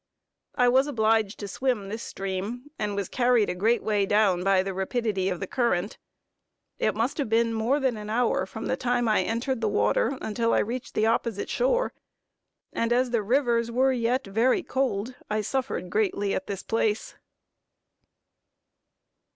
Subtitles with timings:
[0.55, 4.63] I was obliged to swim this stream, and was carried a great way down by
[4.63, 5.99] the rapidity of the current.
[6.79, 9.69] It must have been more than an hour from the time that I entered the
[9.69, 11.93] water, until I reached the opposite shore,
[12.73, 17.13] and as the rivers were yet very cold, I suffered greatly at this place.